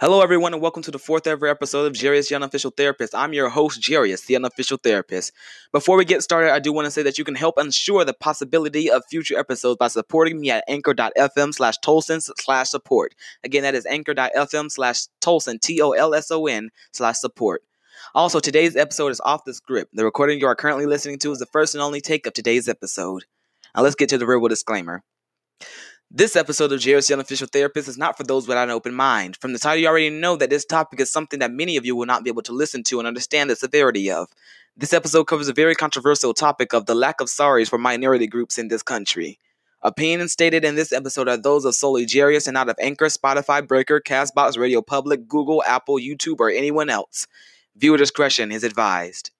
[0.00, 3.16] Hello, everyone, and welcome to the fourth ever episode of Jarius, the Unofficial Therapist.
[3.16, 5.32] I'm your host, Jarius, the Unofficial Therapist.
[5.72, 8.14] Before we get started, I do want to say that you can help ensure the
[8.14, 13.16] possibility of future episodes by supporting me at anchor.fm slash Tolson slash support.
[13.42, 17.62] Again, that is anchor.fm slash Tolson, T O L S O N slash support.
[18.14, 19.96] Also, today's episode is off the script.
[19.96, 22.68] The recording you are currently listening to is the first and only take of today's
[22.68, 23.24] episode.
[23.74, 25.02] Now, let's get to the real world disclaimer.
[26.10, 29.36] This episode of Jarius Unofficial Therapist is not for those without an open mind.
[29.36, 31.94] From the title, you already know that this topic is something that many of you
[31.94, 34.28] will not be able to listen to and understand the severity of.
[34.74, 38.56] This episode covers a very controversial topic of the lack of sorries for minority groups
[38.56, 39.38] in this country.
[39.82, 43.68] Opinions stated in this episode are those of solely Jarius and not of Anchor, Spotify,
[43.68, 47.26] Breaker, Castbox, Radio Public, Google, Apple, YouTube, or anyone else.
[47.76, 49.30] Viewer discretion is advised.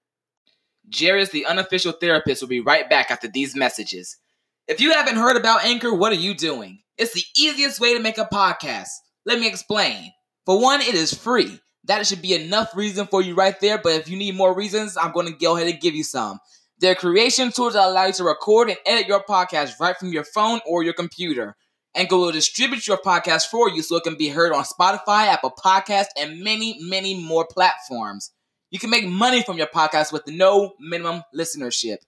[0.91, 4.19] Jarius, the unofficial therapist, will be right back after these messages.
[4.69, 6.81] If you haven't heard about Anchor, what are you doing?
[6.99, 8.89] It's the easiest way to make a podcast.
[9.25, 10.13] Let me explain.
[10.45, 11.59] For one, it is free.
[11.85, 14.99] That should be enough reason for you right there, but if you need more reasons,
[14.99, 16.39] I'm going to go ahead and give you some.
[16.81, 20.13] There are creation tools that allow you to record and edit your podcast right from
[20.13, 21.57] your phone or your computer.
[21.97, 25.55] Anchor will distribute your podcast for you so it can be heard on Spotify, Apple
[25.59, 28.33] Podcast, and many, many more platforms.
[28.71, 32.01] You can make money from your podcast with no minimum listenership.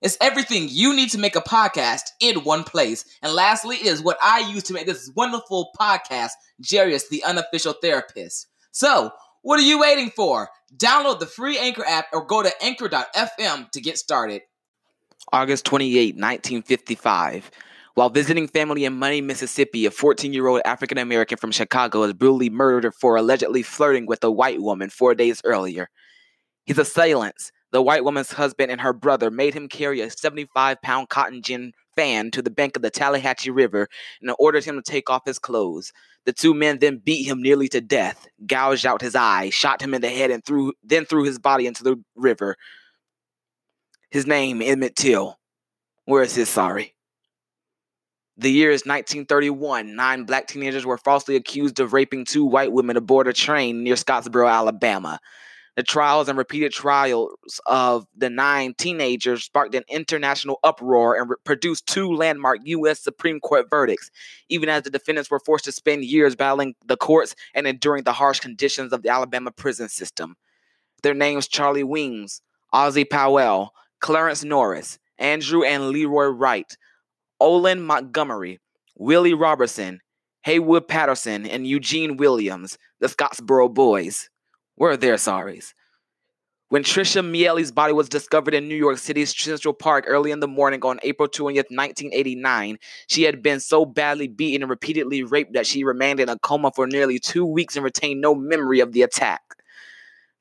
[0.00, 3.04] It's everything you need to make a podcast in one place.
[3.20, 6.30] And lastly, it is what I use to make this wonderful podcast,
[6.62, 8.46] Jarius, the unofficial therapist.
[8.70, 9.10] So,
[9.42, 10.50] what are you waiting for?
[10.76, 14.42] Download the free Anchor app or go to anchor.fm to get started.
[15.32, 17.50] August 28, 1955.
[17.94, 22.12] While visiting family in Money, Mississippi, a 14 year old African American from Chicago was
[22.12, 25.90] brutally murdered for allegedly flirting with a white woman four days earlier.
[26.66, 31.08] His assailants, the white woman's husband and her brother made him carry a 75 pound
[31.08, 33.88] cotton gin fan to the bank of the Tallahatchie River
[34.20, 35.92] and ordered him to take off his clothes.
[36.24, 39.94] The two men then beat him nearly to death, gouged out his eye, shot him
[39.94, 42.56] in the head, and threw then threw his body into the river.
[44.10, 45.38] His name, Emmett Till.
[46.04, 46.94] Where is his sorry?
[48.38, 49.96] The year is 1931.
[49.96, 53.96] Nine black teenagers were falsely accused of raping two white women aboard a train near
[53.96, 55.18] Scottsboro, Alabama.
[55.78, 61.36] The trials and repeated trials of the nine teenagers sparked an international uproar and re-
[61.44, 62.98] produced two landmark U.S.
[62.98, 64.10] Supreme Court verdicts,
[64.48, 68.12] even as the defendants were forced to spend years battling the courts and enduring the
[68.12, 70.34] harsh conditions of the Alabama prison system.
[71.04, 76.76] Their names Charlie Weems, Ozzie Powell, Clarence Norris, Andrew and Leroy Wright,
[77.38, 78.58] Olin Montgomery,
[78.96, 80.00] Willie Robertson,
[80.42, 84.28] Haywood Patterson, and Eugene Williams, the Scottsboro Boys
[84.78, 85.74] were their sorries.
[86.70, 90.46] When Trisha Meili's body was discovered in New York City's Central Park early in the
[90.46, 95.66] morning on April 20th, 1989, she had been so badly beaten and repeatedly raped that
[95.66, 99.00] she remained in a coma for nearly two weeks and retained no memory of the
[99.00, 99.40] attack.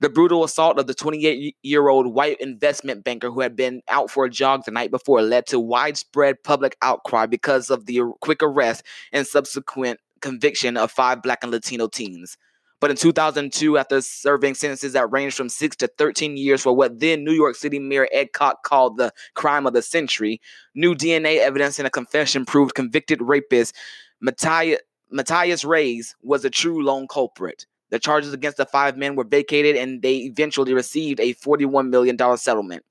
[0.01, 4.11] The brutal assault of the 28 year old white investment banker who had been out
[4.11, 8.43] for a jog the night before led to widespread public outcry because of the quick
[8.43, 8.83] arrest
[9.13, 12.37] and subsequent conviction of five black and Latino teens.
[12.79, 16.99] But in 2002, after serving sentences that ranged from 6 to 13 years for what
[16.99, 20.39] then New York City Mayor Ed Koch called the crime of the century,
[20.75, 23.73] new DNA evidence and a confession proved convicted rapist
[24.21, 27.65] Matias, Reyes was a true lone culprit.
[27.89, 32.17] The charges against the five men were vacated and they eventually received a $41 million
[32.37, 32.83] settlement.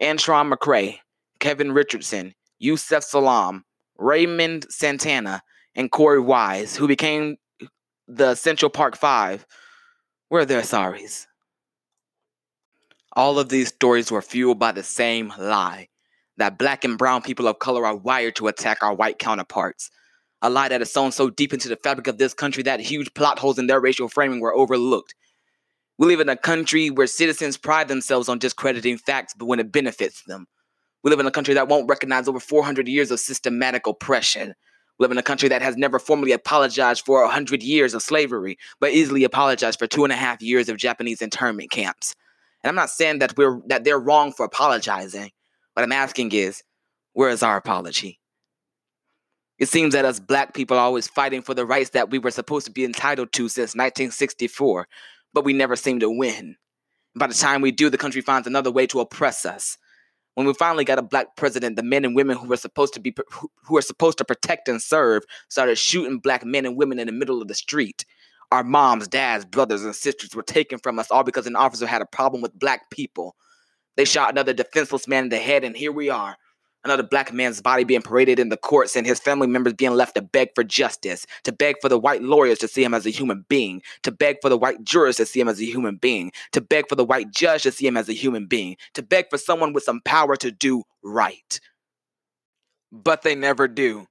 [0.00, 0.98] Antron McCray,
[1.38, 3.64] Kevin Richardson, Yusef Salaam,
[3.98, 5.42] Raymond Santana,
[5.74, 7.36] and Korey Wise, who became
[8.08, 9.46] the Central Park Five
[10.30, 11.26] were their sorries.
[13.14, 15.88] All of these stories were fueled by the same lie
[16.36, 19.90] that black and brown people of color are wired to attack our white counterparts.
[20.42, 23.14] A lie that is sewn so deep into the fabric of this country that huge
[23.14, 25.14] plot holes in their racial framing were overlooked.
[25.98, 29.72] We live in a country where citizens pride themselves on discrediting facts, but when it
[29.72, 30.46] benefits them.
[31.02, 34.54] We live in a country that won't recognize over 400 years of systematic oppression
[34.98, 38.92] live in a country that has never formally apologized for 100 years of slavery, but
[38.92, 42.14] easily apologized for two and a half years of Japanese internment camps.
[42.62, 45.30] And I'm not saying that we're that they're wrong for apologizing.
[45.74, 46.62] What I'm asking is,
[47.12, 48.18] where is our apology?
[49.58, 52.30] It seems that us black people are always fighting for the rights that we were
[52.30, 54.86] supposed to be entitled to since 1964,
[55.32, 56.56] but we never seem to win.
[57.14, 59.78] By the time we do, the country finds another way to oppress us
[60.36, 63.00] when we finally got a black president, the men and women who were supposed to
[63.00, 67.06] be who were supposed to protect and serve started shooting black men and women in
[67.06, 68.04] the middle of the street.
[68.52, 72.02] Our moms, dads, brothers, and sisters were taken from us all because an officer had
[72.02, 73.34] a problem with black people.
[73.96, 76.36] They shot another defenseless man in the head, and here we are,
[76.86, 80.14] another black man's body being paraded in the courts and his family members being left
[80.14, 83.10] to beg for justice, to beg for the white lawyers to see him as a
[83.10, 86.32] human being, to beg for the white jurors to see him as a human being,
[86.52, 89.28] to beg for the white judge to see him as a human being, to beg
[89.28, 91.60] for someone with some power to do right.
[92.90, 94.06] But they never do.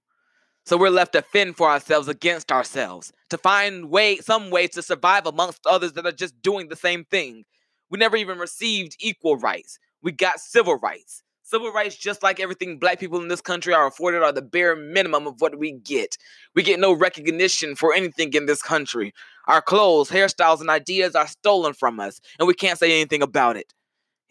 [0.66, 4.82] So we're left to fend for ourselves against ourselves, to find way some ways to
[4.82, 7.46] survive amongst others that are just doing the same thing.
[7.90, 9.78] We never even received equal rights.
[10.02, 11.22] We got civil rights.
[11.48, 14.76] Civil rights, just like everything black people in this country are afforded, are the bare
[14.76, 16.18] minimum of what we get.
[16.56, 19.14] We get no recognition for anything in this country.
[19.46, 23.58] Our clothes, hairstyles, and ideas are stolen from us, and we can't say anything about
[23.58, 23.72] it.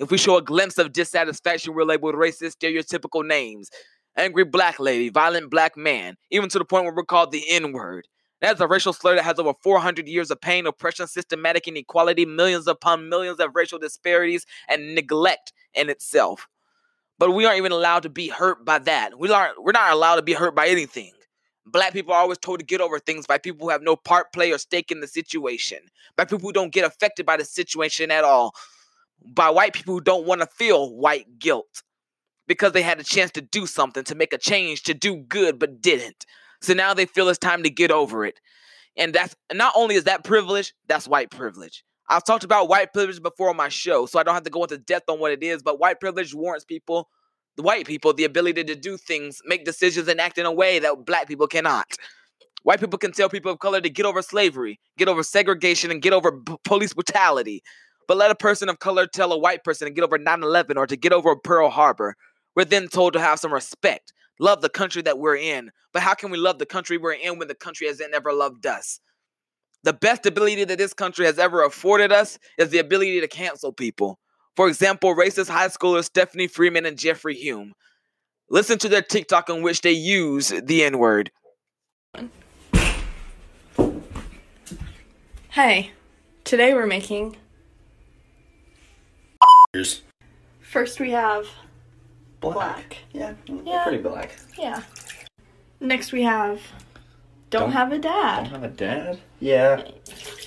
[0.00, 3.70] If we show a glimpse of dissatisfaction, we're labeled racist, stereotypical names.
[4.17, 7.70] Angry black lady, violent black man, even to the point where we're called the N
[7.70, 8.08] word.
[8.40, 12.67] That's a racial slur that has over 400 years of pain, oppression, systematic inequality, millions
[12.67, 16.49] upon millions of racial disparities, and neglect in itself.
[17.19, 19.19] But we aren't even allowed to be hurt by that.
[19.19, 21.12] We aren't, we're not allowed to be hurt by anything.
[21.66, 24.32] Black people are always told to get over things by people who have no part,
[24.32, 25.78] play, or stake in the situation,
[26.16, 28.55] by people who don't get affected by the situation at all,
[29.25, 31.82] by white people who don't want to feel white guilt
[32.46, 35.58] because they had a chance to do something, to make a change, to do good,
[35.58, 36.26] but didn't.
[36.60, 38.40] So now they feel it's time to get over it.
[38.96, 41.84] And that's not only is that privilege, that's white privilege.
[42.09, 44.62] I've talked about white privilege before on my show, so I don't have to go
[44.62, 47.09] into depth on what it is, but white privilege warrants people,
[47.56, 50.79] the white people, the ability to do things, make decisions, and act in a way
[50.81, 51.87] that black people cannot.
[52.62, 56.03] White people can tell people of color to get over slavery, get over segregation, and
[56.03, 57.62] get over b- police brutality.
[58.06, 60.77] But let a person of color tell a white person to get over 9 11
[60.77, 62.17] or to get over Pearl Harbor.
[62.55, 65.71] We're then told to have some respect, love the country that we're in.
[65.93, 68.67] But how can we love the country we're in when the country hasn't ever loved
[68.67, 69.01] us?
[69.84, 73.70] The best ability that this country has ever afforded us is the ability to cancel
[73.70, 74.19] people.
[74.56, 77.75] For example, racist high schoolers Stephanie Freeman and Jeffrey Hume.
[78.48, 81.31] Listen to their TikTok in which they use the N word.
[85.50, 85.90] Hey,
[86.44, 87.36] today we're making.
[90.62, 91.46] First, we have.
[92.40, 92.54] Black.
[92.54, 92.96] Black.
[93.12, 93.82] Yeah, Yeah.
[93.82, 94.31] pretty black.
[94.58, 94.82] Yeah.
[95.78, 96.60] Next, we have.
[97.55, 98.43] Don't, Don't- have a dad.
[98.51, 99.19] Don't have a dad?
[99.39, 99.85] Yeah.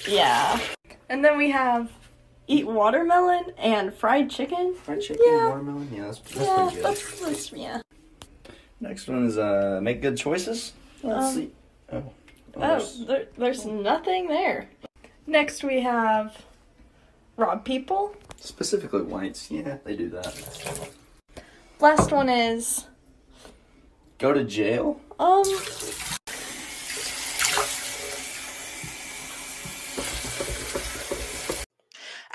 [0.07, 0.59] Yeah.
[1.07, 1.89] And then we have.
[2.49, 4.73] Eat watermelon and fried chicken.
[4.75, 5.47] Fried chicken, Yeah.
[5.49, 5.89] watermelon.
[5.93, 6.83] Yeah, that's, that's yeah, pretty good.
[6.85, 7.81] that's, that's yeah.
[8.81, 10.73] Next one is uh, make good choices.
[11.03, 11.51] Let's Um, see.
[11.91, 11.97] Oh.
[11.97, 12.11] Oh,
[12.55, 14.69] Oh, there's- there, there's nothing there.
[15.25, 16.43] Next, we have.
[17.37, 18.15] Rob people.
[18.37, 19.49] specifically whites.
[19.51, 20.33] Yeah, they do that.
[21.79, 22.85] Last one is.
[24.17, 24.99] Go to jail.
[25.19, 25.43] Um.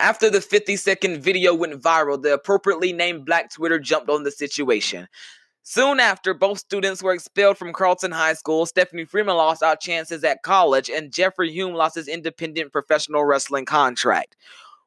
[0.02, 4.32] After the 50 second video went viral, the appropriately named Black Twitter jumped on the
[4.32, 5.06] situation.
[5.62, 8.66] Soon after, both students were expelled from Carlton High School.
[8.66, 13.64] Stephanie Freeman lost out chances at college, and Jeffrey Hume lost his independent professional wrestling
[13.64, 14.34] contract.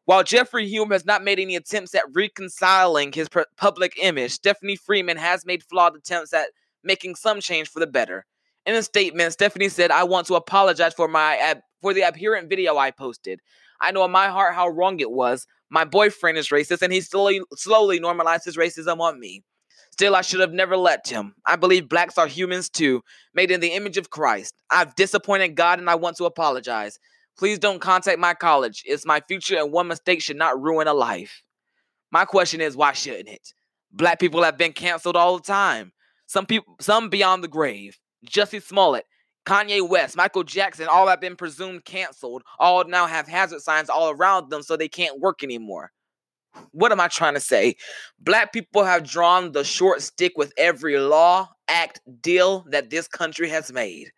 [0.03, 4.75] While Jeffrey Hume has not made any attempts at reconciling his pu- public image, Stephanie
[4.75, 6.50] Freeman has made flawed attempts at
[6.83, 8.25] making some change for the better.
[8.65, 12.50] In a statement, Stephanie said, "I want to apologize for my ab- for the abhorrent
[12.50, 13.39] video I posted.
[13.81, 15.48] I know in my heart how wrong it was.
[15.69, 19.44] My boyfriend is racist, and he slowly slowly normalized his racism on me.
[19.92, 21.36] Still, I should have never let him.
[21.45, 23.01] I believe blacks are humans too,
[23.33, 24.54] made in the image of Christ.
[24.69, 27.00] I've disappointed God, and I want to apologize.
[27.38, 28.83] Please don't contact my college.
[28.86, 31.44] It's my future, and one mistake should not ruin a life.
[32.12, 33.53] My question is, why shouldn't it?
[33.91, 35.94] Black people have been canceled all the time.
[36.27, 37.98] Some people, some beyond the grave.
[38.29, 39.05] Jussie Smollett,
[39.46, 42.44] Kanye West, Michael Jackson, all have been presumed canceled.
[42.60, 45.92] All now have hazard signs all around them, so they can't work anymore.
[46.72, 47.75] What am I trying to say?
[48.20, 53.50] Black people have drawn the short stick with every law, act, deal that this country
[53.50, 54.12] has made.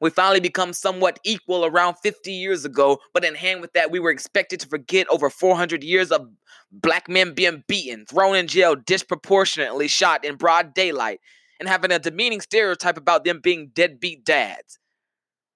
[0.00, 3.98] We finally become somewhat equal around 50 years ago, but in hand with that, we
[3.98, 6.28] were expected to forget over 400 years of
[6.70, 11.20] black men being beaten, thrown in jail, disproportionately shot in broad daylight,
[11.58, 14.78] and having a demeaning stereotype about them being deadbeat dads.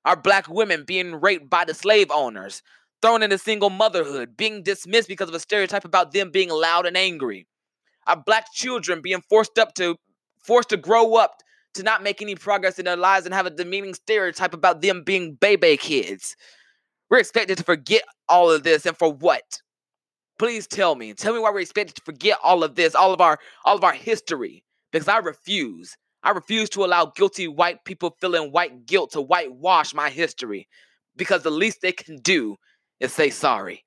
[0.05, 2.63] Our black women being raped by the slave owners,
[3.01, 6.97] thrown into single motherhood, being dismissed because of a stereotype about them being loud and
[6.97, 7.47] angry.
[8.07, 9.97] Our black children being forced up to
[10.43, 11.37] forced to grow up
[11.75, 15.03] to not make any progress in their lives and have a demeaning stereotype about them
[15.05, 16.37] being baby kids.
[17.09, 19.61] We're expected to forget all of this and for what?
[20.39, 21.15] Please tell me.
[21.15, 23.85] Tell me why we're expected to forget all of this, all of our all of
[23.85, 24.65] our history.
[24.93, 25.97] Because I refuse.
[26.23, 30.69] I refuse to allow guilty white people feeling white guilt to whitewash my history.
[31.17, 32.57] Because the least they can do
[33.01, 33.85] is say sorry.